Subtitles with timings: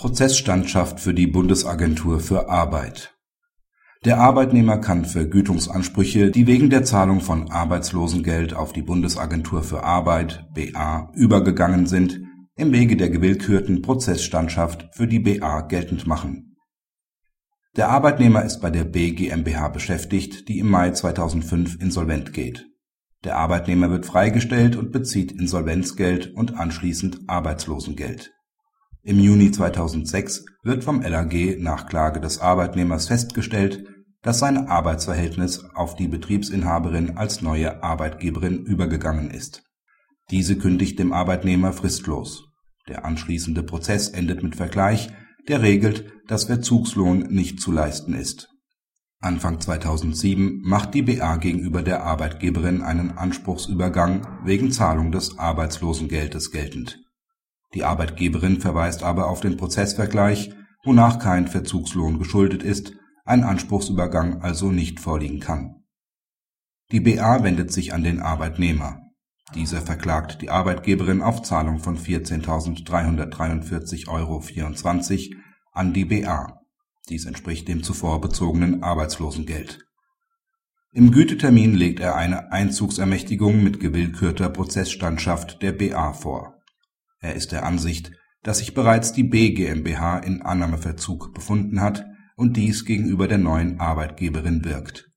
[0.00, 3.14] Prozessstandschaft für die Bundesagentur für Arbeit
[4.06, 10.46] Der Arbeitnehmer kann Vergütungsansprüche, die wegen der Zahlung von Arbeitslosengeld auf die Bundesagentur für Arbeit
[10.54, 12.18] (BA) übergegangen sind,
[12.56, 16.56] im Wege der gewillkürten Prozessstandschaft für die BA geltend machen.
[17.76, 22.64] Der Arbeitnehmer ist bei der B GmbH beschäftigt, die im Mai 2005 insolvent geht.
[23.24, 28.32] Der Arbeitnehmer wird freigestellt und bezieht Insolvenzgeld und anschließend Arbeitslosengeld
[29.02, 33.84] im Juni 2006 wird vom LAG nach Klage des Arbeitnehmers festgestellt,
[34.22, 39.62] dass sein Arbeitsverhältnis auf die Betriebsinhaberin als neue Arbeitgeberin übergegangen ist.
[40.30, 42.44] Diese kündigt dem Arbeitnehmer fristlos.
[42.88, 45.10] Der anschließende Prozess endet mit Vergleich,
[45.48, 48.48] der regelt, dass Verzugslohn nicht zu leisten ist.
[49.20, 57.00] Anfang 2007 macht die BA gegenüber der Arbeitgeberin einen Anspruchsübergang wegen Zahlung des Arbeitslosengeldes geltend
[57.74, 60.52] die Arbeitgeberin verweist aber auf den Prozessvergleich,
[60.84, 65.84] wonach kein Verzugslohn geschuldet ist, ein Anspruchsübergang also nicht vorliegen kann.
[66.90, 69.02] Die BA wendet sich an den Arbeitnehmer.
[69.54, 74.42] Dieser verklagt die Arbeitgeberin auf Zahlung von 14.343,24 Euro
[75.72, 76.58] an die BA.
[77.08, 79.86] Dies entspricht dem zuvor bezogenen Arbeitslosengeld.
[80.92, 86.59] Im Gütetermin legt er eine Einzugsermächtigung mit gewillkürter Prozessstandschaft der BA vor
[87.20, 92.04] er ist der Ansicht, dass sich bereits die B GmbH in Annahmeverzug befunden hat
[92.36, 95.10] und dies gegenüber der neuen Arbeitgeberin wirkt.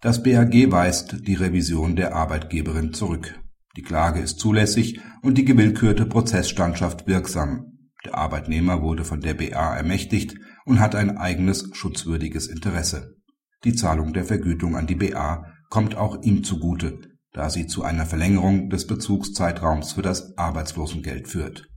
[0.00, 3.40] Das BAG weist die Revision der Arbeitgeberin zurück.
[3.76, 7.78] Die Klage ist zulässig und die gewillkürte Prozessstandschaft wirksam.
[8.04, 13.14] Der Arbeitnehmer wurde von der BA ermächtigt und hat ein eigenes schutzwürdiges Interesse.
[13.64, 17.00] Die Zahlung der Vergütung an die BA kommt auch ihm zugute
[17.36, 21.68] da sie zu einer Verlängerung des Bezugszeitraums für das Arbeitslosengeld führt.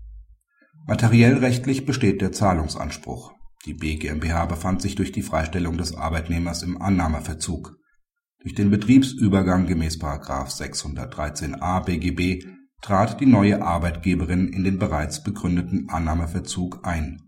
[0.87, 3.33] Materiell-rechtlich besteht der Zahlungsanspruch.
[3.65, 7.75] Die B GmbH befand sich durch die Freistellung des Arbeitnehmers im Annahmeverzug.
[8.41, 12.45] Durch den Betriebsübergang gemäß 613a BGB
[12.81, 17.21] trat die neue Arbeitgeberin in den bereits begründeten Annahmeverzug ein.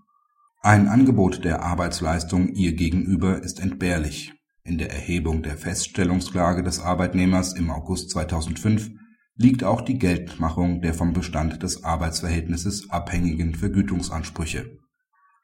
[0.62, 4.32] Ein Angebot der Arbeitsleistung ihr gegenüber ist entbehrlich
[4.64, 8.92] in der Erhebung der Feststellungsklage des Arbeitnehmers im August 2005
[9.36, 14.78] liegt auch die Geltmachung der vom Bestand des Arbeitsverhältnisses abhängigen Vergütungsansprüche.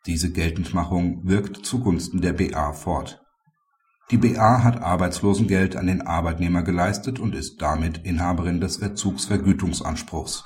[0.05, 3.22] Diese Geltendmachung wirkt zugunsten der BA fort.
[4.11, 10.45] Die BA hat Arbeitslosengeld an den Arbeitnehmer geleistet und ist damit Inhaberin des Verzugsvergütungsanspruchs.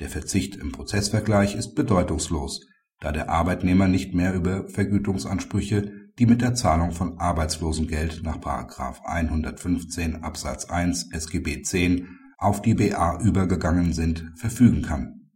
[0.00, 2.66] Der Verzicht im Prozessvergleich ist bedeutungslos,
[3.00, 8.38] da der Arbeitnehmer nicht mehr über Vergütungsansprüche die mit der Zahlung von Arbeitslosengeld nach§
[9.04, 12.08] 115 Absatz 1 SGB 10
[12.38, 15.30] auf die BA übergegangen sind, verfügen kann.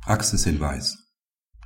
[0.00, 0.98] Praxishinweis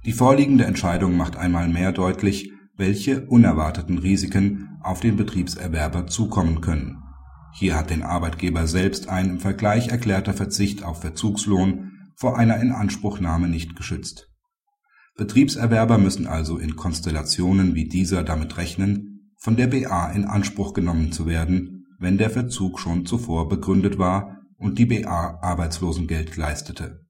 [0.04, 7.02] Die vorliegende Entscheidung macht einmal mehr deutlich, welche unerwarteten Risiken auf den Betriebserwerber zukommen können.
[7.54, 13.48] Hier hat den Arbeitgeber selbst ein im Vergleich erklärter Verzicht auf Verzugslohn vor einer Inanspruchnahme
[13.48, 14.28] nicht geschützt
[15.16, 21.12] Betriebserwerber müssen also in Konstellationen wie dieser damit rechnen, von der BA in Anspruch genommen
[21.12, 27.05] zu werden, wenn der Verzug schon zuvor begründet war und die BA Arbeitslosengeld leistete